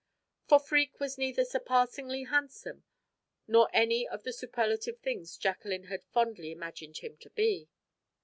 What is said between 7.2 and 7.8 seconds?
be.